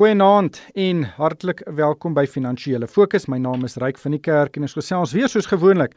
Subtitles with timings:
[0.00, 3.26] Goeienaand en hartlik welkom by Finansiële Fokus.
[3.28, 5.92] My naam is Ryk van die Kerk en ons gesels weer soos gewoonlik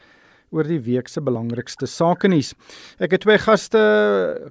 [0.51, 2.49] oor die week se belangrikste sake nuus.
[2.99, 3.83] Ek het twee gaste.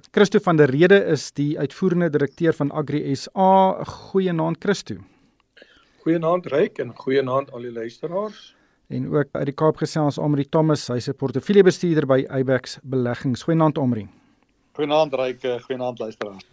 [0.09, 3.83] Christo van der Rede is die uitvoerende direkteur van Agri SA.
[4.09, 4.97] Goeienaand Christo.
[6.01, 8.41] Goeienaand Ryk en goeienaand al die luisteraars.
[8.89, 13.45] En ook uit die Kaap gesels Omri Thomas, hy's 'n portefeuljebestuurder by Ibex Beleggings.
[13.45, 14.09] Goeienaand Omri.
[14.73, 16.45] Goeienaand Ryke, goeienaand luisteraars.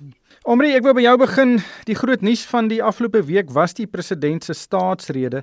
[0.45, 1.55] Omri, ek wil by jou begin.
[1.89, 5.41] Die groot nuus van die afgelope week was die president se staatsrede.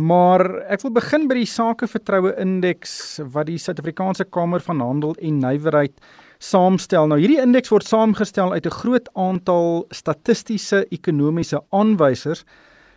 [0.00, 2.94] Maar ek wil begin by die sakevertroue indeks
[3.34, 6.00] wat die Suid-Afrikaanse Kamer van Handel en Nywerheid
[6.40, 7.10] saamstel.
[7.10, 12.46] Nou hierdie indeks word saamgestel uit 'n groot aantal statistiese ekonomiese aanwysers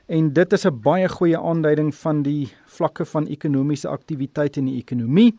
[0.06, 4.78] en dit is 'n baie goeie aanduiding van die vlakke van ekonomiese aktiwiteit in die
[4.78, 5.36] ekonomie.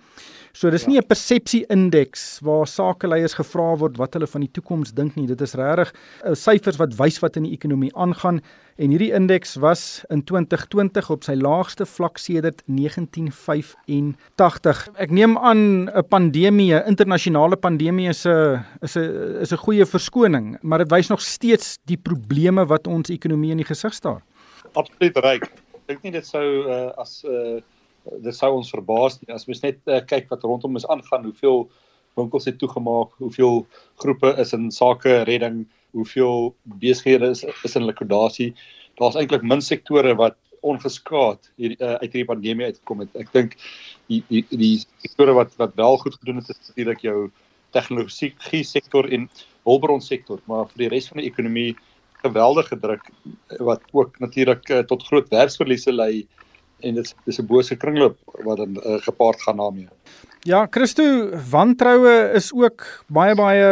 [0.52, 0.88] So dis ja.
[0.88, 5.26] nie 'n persepsie indeks waar sakeleiers gevra word wat hulle van die toekoms dink nie.
[5.26, 8.40] Dit is regtig uh, syfers wat wys wat in die ekonomie aangaan
[8.76, 14.88] en hierdie indeks was in 2020 op sy laagste vlak sedert 1985.
[14.96, 19.86] Ek neem aan 'n pandemie, 'n internasionale pandemie is 'n is 'n is 'n goeie
[19.86, 24.22] verskoning, maar dit wys nog steeds die probleme wat ons ekonomie in die gesig staar
[24.72, 25.48] absoluut ryk.
[25.84, 27.60] Ek dink nie dit sou uh, as uh,
[28.24, 31.66] dit sou ons verbaas nie as mens net uh, kyk wat rondom ons aangaan, hoeveel
[32.18, 33.64] winkels het toegemaak, hoeveel
[34.02, 35.64] groepe is in sake redding,
[35.96, 38.52] hoeveel besighede is is in likwidasie.
[39.00, 43.10] Daar's eintlik min sektore wat ongeskaad hier uh, uit hierdie pandemie uitgekom het.
[43.20, 43.56] Ek dink
[44.08, 47.18] die die die sektore wat wat wel goed gedoen het is natuurlik jou
[47.74, 49.26] tegnologie sektor en
[49.66, 51.74] hulpbron sektor, maar vir die res van die ekonomie
[52.24, 53.04] geweldige druk
[53.58, 56.26] wat ook natuurlik uh, tot groot werksverliese lei
[56.84, 59.88] en dit is 'n bose kringloop wat dan uh, gepaard gaan daarmee.
[60.44, 63.68] Ja, Christo, wantroue is ook baie baie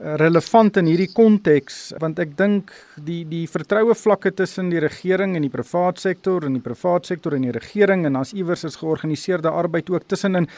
[0.00, 2.70] eh, relevant in hierdie konteks want ek dink
[3.04, 7.34] die die vertroue vlakke tussen die regering en die privaat sektor en die privaat sektor
[7.34, 10.48] en die regering en as iewers is georganiseerde arbeid ook tussenin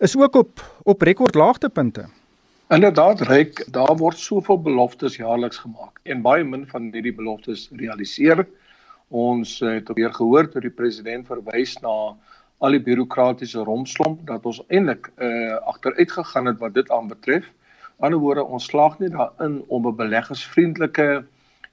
[0.00, 2.08] is ook op op rekordlaagtepunte.
[2.70, 8.44] Inderdaad, ryk, daar word soveel beloftes jaarliks gemaak en baie min van hierdie beloftes realiseer.
[9.10, 11.96] Ons het weer gehoor dat die president verwys na
[12.62, 17.50] al die bureaukratiese rompslomp dat ons eintlik uh agteruit gegaan het wat dit aanbetref.
[17.98, 21.24] Anderswoorde, ons slaag nie daarin om 'n beleggersvriendelike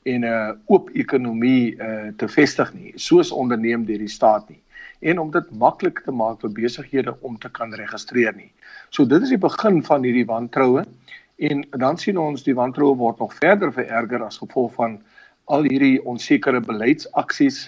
[0.04, 4.64] en 'n oop ekonomie uh te vestig nie, soos onderneem deur die staat nie
[5.00, 8.52] en om dit maklik te maak vir besighede om te kan registreer nie.
[8.90, 10.86] So dit is die begin van hierdie wantroue
[11.38, 14.98] en dan sien ons die wantroue word nog verder vererger as gevolg van
[15.46, 17.68] al hierdie onsekere beleidsaksies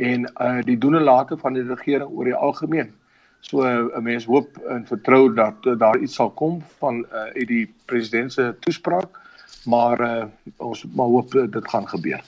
[0.00, 2.92] en uh die doen en late van die regering oor die algemeen.
[3.40, 7.28] So uh, 'n mens hoop en vertrou dat uh, daar iets sal kom van uh
[7.36, 9.20] uit die president se toespraak,
[9.64, 10.24] maar uh
[10.56, 12.20] ons maar hoop dit gaan gebeur.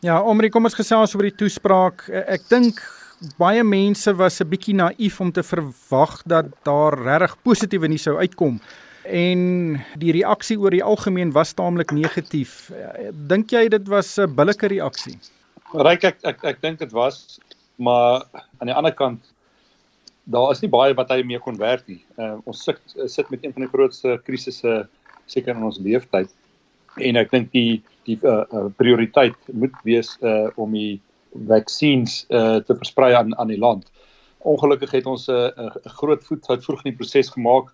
[0.00, 2.08] Ja, Omri, kom ons gesels oor die toespraak.
[2.08, 2.80] Ek dink
[3.38, 8.16] baie mense was 'n bietjie naïef om te verwag dat daar regtig positiewe nuus sou
[8.16, 8.60] uitkom
[9.04, 9.40] en
[9.98, 12.70] die reaksie oor die algemeen was taamlik negatief.
[13.12, 15.18] Dink jy dit was 'n billike reaksie?
[15.74, 17.40] Ryk ek ek ek dink dit was,
[17.76, 18.24] maar
[18.60, 19.20] aan die ander kant
[20.24, 22.04] daar is nie baie wat hy mee kon werk nie.
[22.18, 24.88] Uh, ons sit sit met een van die grootste krisisse
[25.26, 26.30] seker in ons lewenstyd
[26.96, 31.00] en ek dink die die uh, uh, prioriteit moet wees uh, om die
[31.48, 33.90] vaksines uh, te versprei aan aan die land.
[34.38, 37.72] Ongelukkig het ons 'n uh, 'n groot voetfout vroeg in die proses gemaak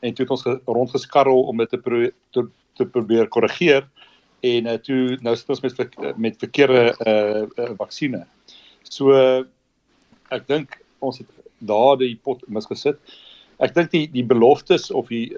[0.00, 3.88] en toe het ons rondgeskarrel om dit te pro te, te probeer korrigeer
[4.40, 8.26] en uh, toe nou sit ons met met verkeerde uh, uh vaksines.
[8.82, 9.44] So uh,
[10.30, 11.28] ek dink ons het
[11.58, 12.98] daar die pot misgesit.
[13.60, 15.36] Ek dink die die beloftes of die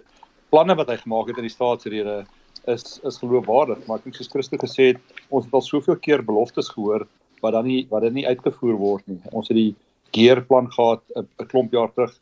[0.50, 2.22] planne wat hy gemaak het in die staatsrede
[2.70, 6.68] is is geloofwaardig, maar ek het Christus gesê het, ons het al soveel keer beloftes
[6.70, 7.08] gehoor
[7.42, 9.20] wat dan nie wat dit nie uitgevoer word nie.
[9.30, 9.74] Ons het die
[10.14, 12.14] geerplan gehad 'n klomp jaar terug.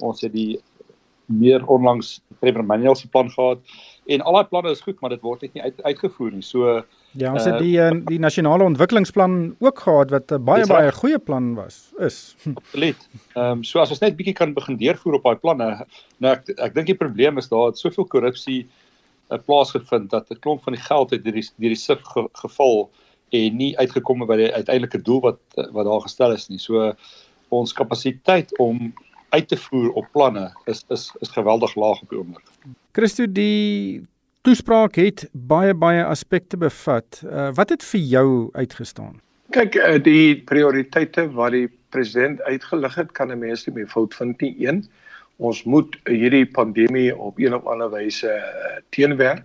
[0.00, 0.60] Ons het die
[1.26, 3.58] meer onlangs Trevor Manuel se plan gehad
[4.06, 6.42] en al daai planne is goed, maar dit word net nie uit, uitgevoer nie.
[6.42, 6.82] So
[7.12, 10.92] ja, ons het uh, die uh, die nasionale ontwikkelingsplan ook gehad wat 'n baie baie
[10.92, 11.92] goeie plan was.
[11.98, 12.34] Is.
[12.60, 13.08] Absoluut.
[13.34, 15.86] Ehm um, so as ons net bietjie kan begin deurvoer op daai planne.
[16.18, 18.66] Nou ek ek dink die probleem is daar het soveel korrupsie
[19.30, 22.28] uh, plaasgevind dat 'n klomp van die geld het deur die deur die sif ge,
[22.32, 22.90] geval
[23.32, 25.40] en nie uitgekom by die uiteindelike doel wat
[25.72, 26.60] wat daar gestel is nie.
[26.60, 26.92] So
[27.52, 28.92] ons kapasiteit om
[29.32, 32.44] uit te voer op planne is is is geweldig laag op die oomblik.
[32.92, 34.02] Christo die
[34.44, 37.22] toespraak het baie baie aspekte bevat.
[37.24, 39.20] Uh, wat het vir jou uitgestaan?
[39.52, 44.14] Kyk, uh, die prioriteite wat die president uitgelig het, kan 'n mens nie meer fout
[44.14, 44.54] vind nie.
[44.66, 44.84] Een,
[45.36, 49.44] ons moet hierdie pandemie op een of ander wyse uh, teenwerk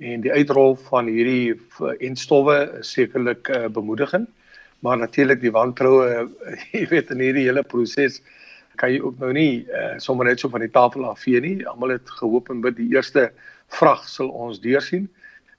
[0.00, 1.54] en die uitrol van hierdie
[2.00, 4.28] enstowwe is sekerlik uh, bemoedigend
[4.80, 6.28] maar natuurlik die wantroue
[6.72, 8.20] jy weet in hierdie hele proses
[8.80, 11.56] kan jy ook nou nie uh, sommer net so van die tafel afvee nie.
[11.68, 13.28] Almal het gehoop en bid die eerste
[13.76, 15.08] vrag sal ons deursien.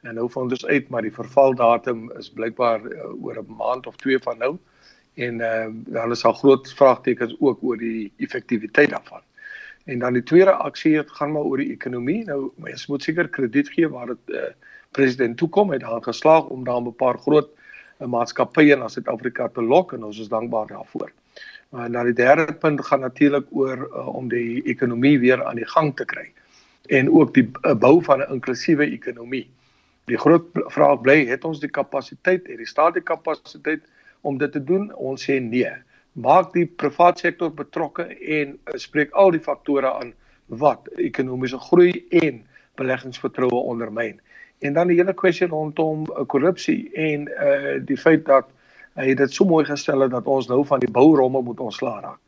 [0.02, 4.00] En nou vind ons uit maar die vervaldatum is blykbaar uh, oor 'n maand of
[4.02, 4.56] twee van nou.
[5.22, 9.22] En uh, dan is daar groot vraagtekens ook oor die effektiwiteit daarvan
[9.86, 12.24] En dan die tweede aksie het gaan maar oor die ekonomie.
[12.26, 14.44] Nou mens moet seker krediet gee waar dit uh,
[14.92, 17.50] president toe kom het daar geslaag om daar 'n paar groot
[18.00, 21.12] uh, maatskappye in Suid-Afrika te lok en ons is dankbaar daarvoor.
[21.70, 25.56] Maar uh, dan die derde punt gaan natuurlik oor uh, om die ekonomie weer aan
[25.56, 26.32] die gang te kry
[26.86, 29.50] en ook die uh, bou van 'n inklusiewe ekonomie.
[30.06, 33.82] Die groot vraag bly, het ons die kapasiteit, het die staat die kapasiteit
[34.22, 34.94] om dit te doen?
[34.96, 35.72] Ons sê nee
[36.14, 40.14] maak die private sektor betrokke en uh, spreek al die faktore aan
[40.62, 42.42] wat ekonomiese groei en
[42.80, 44.20] beleggingsvertroue ondermyn.
[44.60, 48.50] En dan die hele kwessie rondom uh, korrupsie en uh die feit dat
[49.00, 52.00] hy uh, dit so mooi gestel het dat ons nou van die bourommel moet ontslaa
[52.02, 52.20] raak.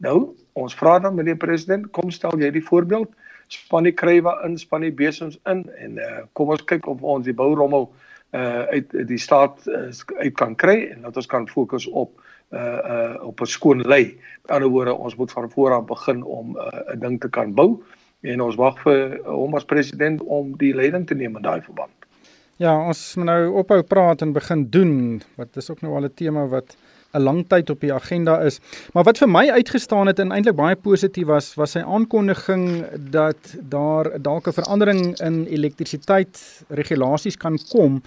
[0.00, 3.10] Nou, ons vra dan meneer president, kom stel jy die voorbeeld,
[3.52, 7.24] span die krywe in, span die besoms in en uh kom ons kyk of ons
[7.24, 7.88] die bourommel
[8.36, 9.88] uh uit die staat uh,
[10.20, 12.20] uit kan kry en dat ons kan fokus op
[12.50, 14.18] uh op 'n skoon lei.
[14.42, 17.54] Met ander woorde, ons moet van voor af begin om 'n uh, ding te kan
[17.54, 17.82] bou
[18.20, 21.90] en ons wag vir hom as president om die leiding te neem in daai verband.
[22.56, 25.22] Ja, ons moet nou ophou praat en begin doen.
[25.40, 26.76] Wat is ook nou al 'n tema wat
[27.12, 28.60] 'n lang tyd op die agenda is.
[28.92, 33.56] Maar wat vir my uitgestaan het en eintlik baie positief was, was sy aankondiging dat
[33.60, 38.02] daar dalk 'n verandering in elektrisiteit regulasies kan kom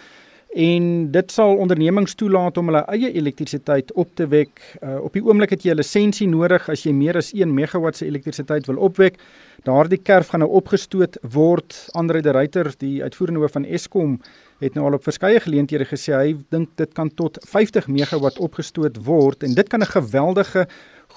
[0.54, 4.62] en dit sal ondernemings toelaat om hulle eie elektrisiteit op te wek.
[4.82, 7.98] Uh, op die oomblik het jy 'n lisensie nodig as jy meer as 1 megawatt
[7.98, 9.18] se elektrisiteit wil opwek.
[9.64, 11.88] Daardie kerf gaan nou opgestoot word.
[11.92, 14.20] Andre de Ruyter, die uitvoerende hoof van Eskom,
[14.60, 18.98] het nou al op verskeie geleenthede gesê hy dink dit kan tot 50 megawatt opgestoot
[19.06, 20.68] word en dit kan 'n geweldige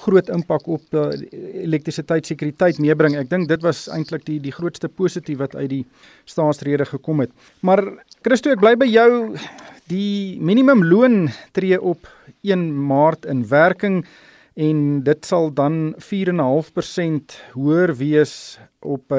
[0.05, 1.09] groot impak op uh,
[1.65, 3.17] elektrisiteitssekuriteit meebring.
[3.17, 5.85] Ek dink dit was eintlik die die grootste positief wat uit die
[6.29, 7.33] staatsrede gekom het.
[7.67, 7.83] Maar
[8.27, 9.11] Christo, ek bly by jou.
[9.87, 12.09] Die minimumloon tree op
[12.43, 14.03] 1 Maart in werking
[14.57, 19.19] en dit sal dan 4.5% hoër wees op R21.69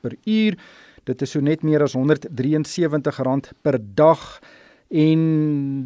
[0.00, 0.56] per uur.
[1.04, 4.40] Dit is so net meer as R173 per dag
[4.88, 5.20] en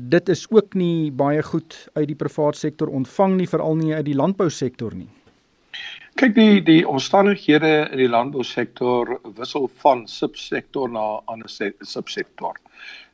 [0.09, 4.07] dit is ook nie baie goed uit die private sektor ontvang nie veral nie uit
[4.07, 5.11] die landbousektor nie.
[6.21, 11.51] Kyk die die omstandighede in die landbousektor wissel van subsektor na ander
[11.81, 12.59] subsektor.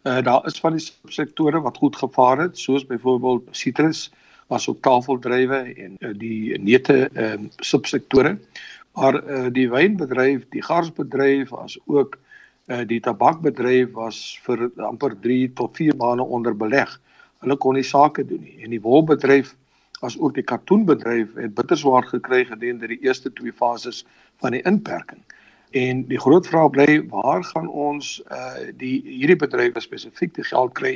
[0.04, 4.08] Uh daar is van die subsektore wat goed gevaar het soos byvoorbeeld sitrus
[4.48, 8.38] asook tafeldrywe en uh, die neute uh, subsektore.
[8.92, 12.18] Maar uh die wynbedryf, die garsbedryf as ook
[12.68, 16.90] uh, die tabakbedryf was vir amper 3 tot 4 maande onder beleg.
[17.42, 18.58] Hulle kon nie sake doen nie.
[18.64, 19.54] En die wolbedryf
[20.06, 24.04] as ook die katoenbedryf het bitter swaar gekry gedurende die eerste twee fases
[24.42, 25.22] van die inperking.
[25.76, 30.72] En die groot vraag bly, waar gaan ons uh die hierdie bedrywe spesifiek die geld
[30.78, 30.94] kry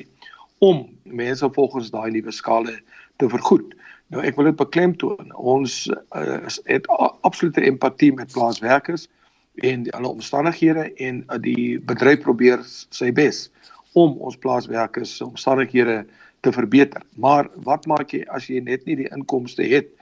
[0.64, 2.78] om mense volgens daai nuwe skale
[3.18, 3.74] te vergoed?
[4.12, 5.32] Nou ek wil dit beklemtoon.
[5.34, 6.38] Ons uh,
[6.70, 6.88] het
[7.20, 9.08] absolute empatie met plaaswerkers
[9.54, 13.50] en alle omstandighede en uh, die bedryf probeer sy bes
[13.92, 16.02] om ons plaaswerkers se omstandighede
[16.40, 17.02] te verbeter.
[17.14, 19.92] Maar wat maak jy as jy net nie die inkomste het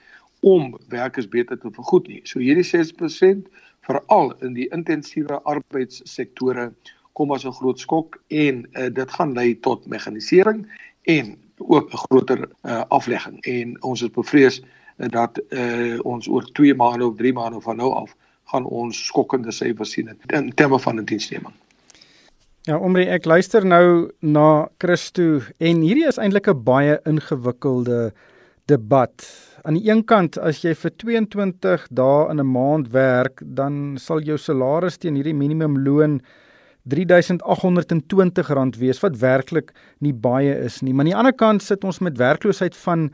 [0.46, 2.22] om werkers beter te vergoed nie?
[2.24, 3.50] So hierdie 6%
[3.88, 6.70] veral in die intensiewe arbeidssektore
[7.18, 10.66] kom as 'n groot skok en uh, dit gaan lei tot mekanisering
[11.02, 16.44] en ook 'n groter uh, aflegging en ons is bevrees uh, dat uh, ons oor
[16.52, 18.16] 2 maande of 3 maande van nou af
[18.52, 21.54] gaan ons skokkende syfers sien in terme van 'n diensneming.
[22.68, 28.12] Ja, Omri, ek luister nou na Christo en hierdie is eintlik 'n baie ingewikkelde
[28.66, 29.24] debat.
[29.64, 34.20] Aan die een kant, as jy vir 22 dae in 'n maand werk, dan sal
[34.20, 36.20] jou salaris teen hierdie minimumloon
[36.90, 40.92] R3820 wees wat werklik nie baie is nie.
[40.92, 43.10] Maar aan die ander kant sit ons met werkloosheid van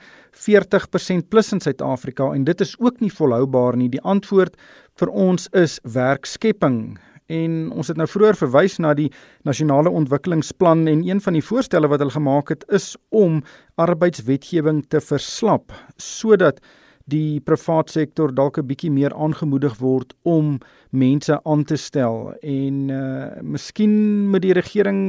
[0.47, 3.91] 40% plus in Suid-Afrika en dit is ook nie volhoubaar nie.
[3.93, 4.57] Die antwoord
[5.01, 6.97] vir ons is werkskepping.
[7.27, 9.09] En ons het nou vroeër verwys na die
[9.47, 13.41] nasionale ontwikkelingsplan en een van die voorstelle wat hulle gemaak het is om
[13.83, 16.63] arbeidswetgewing te verslap sodat
[17.07, 20.59] die private sektor dalk 'n bietjie meer aangemoedig word om
[20.91, 25.01] mense aan te stel en uh miskien moet die regering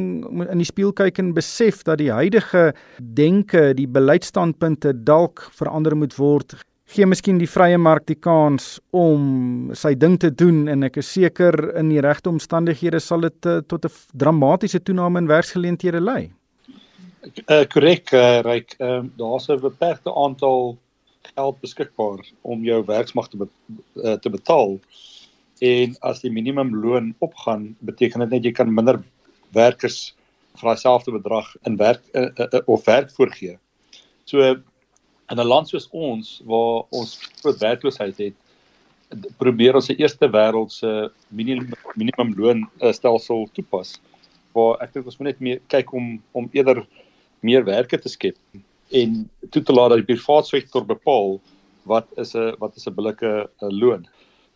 [0.51, 6.15] in die spieël kyk en besef dat die huidige denke, die beleidsstandpunte dalk verander moet
[6.17, 6.55] word
[6.87, 11.09] gee miskien die vrye mark die kans om sy ding te doen en ek is
[11.11, 16.31] seker in die regte omstandighede sal dit uh, tot 'n dramatiese toename in werksgeleenthede lei.
[17.49, 18.75] Uh korrek, uh, Ryk.
[18.79, 20.77] Ehm um, daar's 'n beperkte aantal
[21.36, 23.48] geld beskikbaar om jou werksmag te be
[23.96, 24.77] uh, te betaal.
[25.65, 29.00] En as die minimumloon opgaan, beteken dit net jy kan minder
[29.55, 30.13] werkers
[30.57, 33.57] vir dieselfde bedrag in werk uh, uh, of werk voorgee.
[34.25, 38.36] So in 'n land soos ons waar ons groot werkloosheid het,
[39.38, 44.00] probeer ons se eerste wêreld se minimum minimumloon stelsel toepas.
[44.53, 46.86] Waar ek dink ons moet net meer kyk om om eerder
[47.39, 48.38] meer werke te skep
[48.89, 51.39] en toe te laat dat die private sektor bepaal
[51.84, 54.08] wat is 'n wat is 'n billike loon.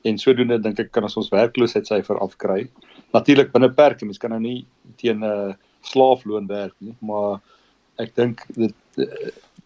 [0.04, 2.70] En sodoende dink ek kan ons ons werkloosheidsyfer afkry.
[3.14, 4.66] Natuurlik binne perke, mens kan nou nie
[4.98, 7.42] teen 'n uh, slaafloon werk nie, maar
[7.98, 8.74] ek dink dit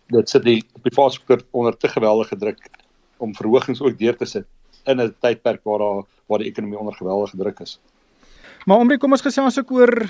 [0.08, 2.70] dit sit die private sektor onder te geweldige druk
[3.18, 4.46] om verhogings ook deur te sit
[4.86, 7.80] in 'n tydperk waar daar waar die ekonomie onder geweldige druk is.
[8.66, 10.10] Maar omre kom ons gesels ook oor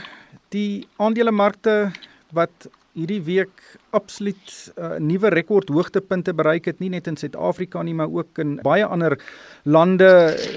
[0.49, 1.91] die aandelemarkte
[2.31, 3.61] wat hierdie week
[3.95, 8.55] absoluut uh, nuwe rekord hoogtepunte bereik het nie net in Suid-Afrika nie maar ook in
[8.63, 9.17] baie ander
[9.63, 10.09] lande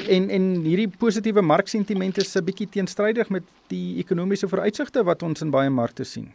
[0.08, 5.42] en en hierdie positiewe marksentiment is 'n bietjie teenstrydig met die ekonomiese vooruitsigte wat ons
[5.42, 6.32] in baie markte sien.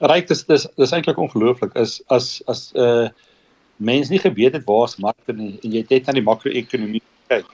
[0.00, 3.08] Ryk dis dis dis eintlik ongelooflik is as as 'n uh,
[3.76, 7.46] mens nie geweet het waar's markte nie en jy het net aan die makro-ekonomie kyk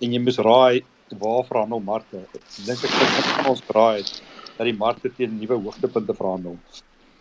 [0.00, 0.84] en jy moes raai
[1.18, 2.20] waar verhandel markte.
[2.66, 4.04] Dink ek dink ons raai
[4.56, 6.58] dat die markte teen nuwe hoogtepunte verhandel.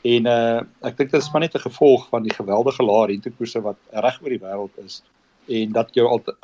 [0.02, 3.62] En uh ek dink dit is maar net 'n gevolg van die geweldige lae rentekoerse
[3.62, 5.02] wat reg oor die wêreld is
[5.50, 6.36] en dat jou alter,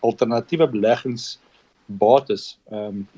[0.00, 3.08] alternatiewe beleggingsbates ehm um,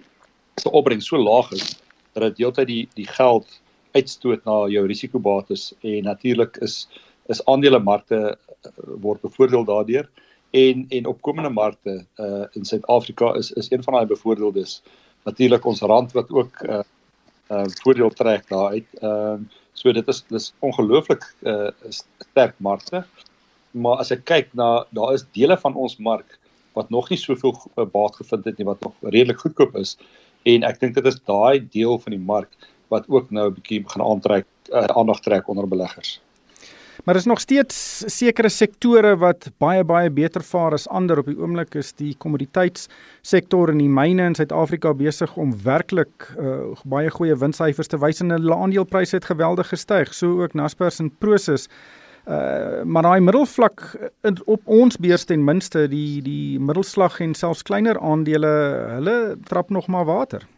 [0.57, 1.79] se opbrengs so laag is
[2.13, 3.61] dat dit heeltyd die die geld
[3.95, 6.89] uitstoot na jou risikobates en natuurlik is
[7.27, 8.71] is aandelemarkte uh,
[9.01, 10.09] word bevoordeel daardeur.
[10.51, 14.83] En en opkomende markte uh in Suid-Afrika is is een van daai bevoordeeldes.
[15.25, 16.83] Natuurlik ons rand wat ook uh
[17.51, 18.87] uh voordeel trek daaruit.
[19.01, 23.05] Ehm uh, So dit is dis ongelooflik uh sterk markte.
[23.75, 26.39] Maar as ek kyk na daar is dele van ons mark
[26.75, 29.97] wat nog nie soveel uh, baat gevind het nie wat nog redelik goedkoop is
[30.51, 32.51] en ek dink dit is daai deel van die mark
[32.93, 36.21] wat ook nou 'n bietjie gaan aantrek uh, aandag trek onder beleggers.
[37.05, 37.77] Maar is nog steeds
[38.09, 43.73] sekere sektore wat baie baie beter vaar as ander op die oomblik is die kommoditeitssektor
[43.75, 48.33] en die myne in Suid-Afrika besig om werklik uh, baie goeie winssyfers te wys en
[48.33, 51.69] hulle aandelepryse het geweldig gestyg, so ook Naspers en Prosus.
[52.25, 53.85] Uh, maar daai middelvlak
[54.25, 58.55] in, op ons beurs ten minste die die middelslag en selfs kleiner aandele,
[58.95, 60.49] hulle trap nog maar water.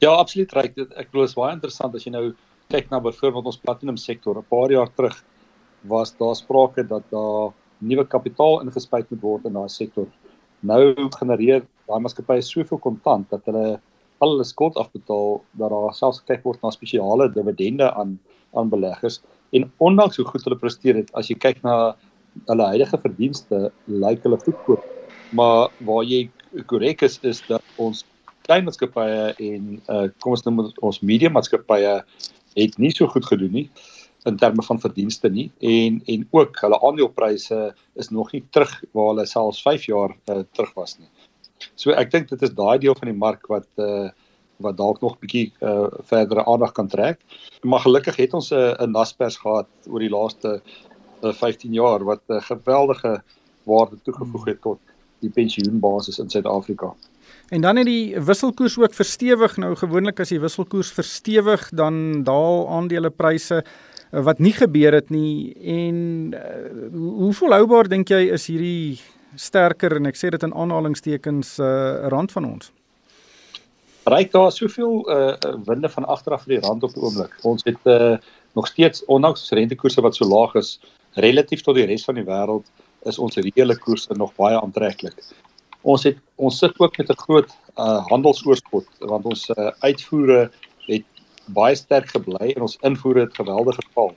[0.00, 0.72] Ja, absoluut reg.
[0.96, 2.30] Ek glo dit is baie interessant as jy nou
[2.72, 5.20] kyk na byvoorbeeld ons platinum sektor 'n paar jaar terug
[5.88, 10.06] was daar sprake dat daar nuwe kapitaal ingespuit moet word in daai sektor.
[10.60, 13.78] Nou genereer daai maatskappye soveel kontant dat hulle
[14.22, 18.18] al hulle skuld afbetaal dat daar selfs gekyk word na spesiale dividende aan
[18.54, 19.20] aan beleggers.
[19.52, 21.96] En ondanks hoe goed hulle presteer het as jy kyk na
[22.48, 24.84] hulle huidige verdienste lyk hulle goedkoop.
[25.34, 26.28] Maar waar jy
[26.70, 28.04] korrek is is dat ons
[28.46, 31.98] klein maatskappye en uh, kom ons noem ons medium maatskappye
[32.54, 33.68] het nie so goed gedoen nie
[34.24, 39.12] in terme van verdienste nie en en ook hulle aandelepryse is nog nie terug waar
[39.12, 41.10] hulle selfs 5 jaar uh, terug was nie.
[41.74, 44.08] So ek dink dit is daai deel van die mark wat uh,
[44.62, 47.20] wat dalk nog bietjie uh, verdere aandag kan trek.
[47.62, 50.60] Maar gelukkig het ons 'n uh, Naspers gehad oor die laaste
[51.22, 53.22] uh, 15 jaar wat 'n uh, geweldige
[53.64, 54.78] waarde toegevoeg het tot
[55.20, 56.94] die pensioenbasis in Suid-Afrika.
[57.48, 59.56] En dan het die wisselkoers ook verstewig.
[59.56, 63.64] Nou gewoonlik as die wisselkoers verstewig, dan daal aandelepryse.
[64.14, 65.96] Eh, wat nie gebeur het nie en
[66.34, 66.40] uh,
[67.18, 69.00] hoe volhoubaar dink jy is hierdie
[69.34, 72.70] sterker en ek sê dit in aanhalingstekens uh, rand van ons?
[74.06, 77.32] Ryk daar soveel uh winde van agter af vir die rand op die oomblik.
[77.42, 78.14] Ons het uh
[78.54, 80.76] nog steeds ondanks rentekoerse wat so laag is
[81.18, 82.68] relatief tot die res van die wêreld
[83.10, 85.16] is ons reële koerse nog baie aantreklik.
[85.82, 90.63] Ons het ons sit ook met 'n groot uh handelsoorskot want ons uh, uitvoere het
[91.46, 94.14] baie sterk gebly en ons invoere het geweldig geval.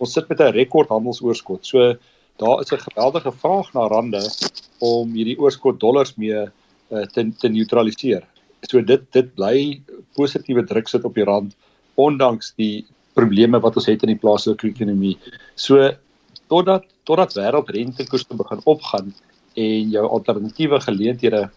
[0.00, 1.66] Ons sit met 'n rekord handelsoorskot.
[1.66, 1.94] So
[2.38, 4.22] daar is 'n geweldige vraag na rande
[4.78, 6.46] om hierdie oorskot dollars mee
[6.90, 8.22] uh, te te neutraliseer.
[8.62, 9.80] So dit dit bly
[10.14, 11.56] positiewe druk sit op die rand
[11.94, 15.16] ondanks die probleme wat ons het in die plaaslike ekonomie.
[15.54, 15.90] So
[16.48, 19.14] totdat totdat wêreldrentekoerse begin opgaan
[19.54, 21.50] en jou alternatiewe geleenthede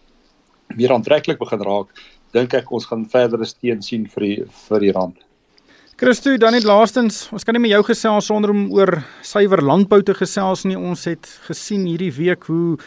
[0.76, 1.88] meer aantreklik begin raak,
[2.32, 5.18] dink ek ons gaan verdere steun sien vir die vir die rand.
[6.00, 10.00] Christo, dan net laastens, ons kan nie met jou gesels sonder om oor suiwer landbou
[10.00, 10.78] te gesels nie.
[10.78, 12.78] Ons het gesien hierdie week hoe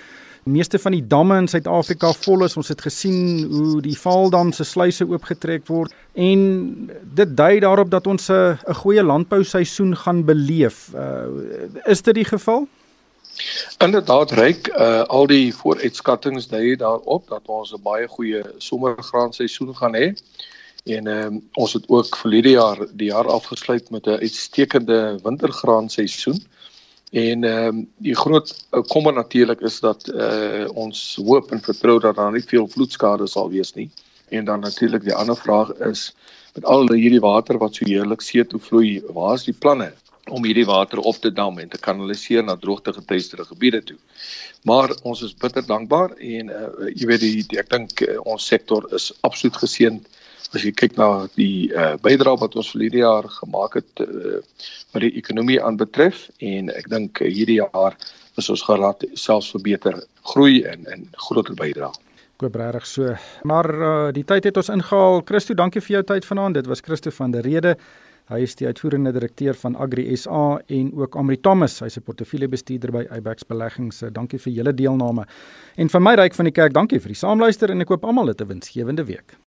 [0.50, 2.58] meeste van die damme in Suid-Afrika vol is.
[2.58, 8.08] Ons het gesien hoe die Vaaldam se sluise oopgetrek word en dit dui daarop dat
[8.08, 10.90] ons 'n goeie landbouseisoen gaan beleef.
[10.96, 11.30] Uh,
[11.86, 12.68] is dit die geval?
[13.78, 19.96] Inderdaad reik uh, al die vooruitskattinge dui daarop dat ons 'n baie goeie somergraanseisoen gaan
[19.96, 20.14] hê.
[20.84, 26.46] En um, ons het ook verlede jaar die jaar afgesluit met 'n uitstekende wintergraanseisoen.
[27.12, 32.16] En ehm um, die groot kommer natuurlik is dat uh, ons hoop en vertrou dat
[32.16, 33.90] daar nie veel vloedskade sal wees nie.
[34.30, 36.16] En dan natuurlik die ander vraag is
[36.54, 39.94] met al hierdie water wat so heerlik see toe vloei, waar is die planne
[40.32, 43.98] om hierdie water op te dam en te kanaliseer na droogtegetuieerde gebiede toe?
[44.64, 48.48] Maar ons is bitter dankbaar en uh, jy weet die, die ek dink uh, ons
[48.48, 50.08] sektor is absoluut geseënd
[50.54, 54.40] as jy kyk na die uh, bydrae wat ons vir hierdie jaar gemaak het uh,
[54.94, 57.98] wat die ekonomie aanbetref en ek dink uh, hierdie jaar
[58.40, 60.00] is ons geraad selfs vir beter
[60.34, 61.92] groei en en groter bydrae.
[62.42, 63.16] Koop regtig so.
[63.50, 65.22] Maar uh, die tyd het ons ingehaal.
[65.28, 66.58] Christo, dankie vir jou tyd vanaand.
[66.58, 67.76] Dit was Christo van der Rede.
[68.32, 72.92] Hy is die uitvoerende direkteur van Agri SA en ook Amri Thomas, hy's 'n portefeuljebestuurder
[72.92, 74.04] by Ibex Beleggings.
[74.12, 75.26] Dankie vir julle deelname.
[75.78, 78.30] En vir my ryk van die kerk, dankie vir die saamluister en ek koop almal
[78.30, 79.43] 'n winsgewende week.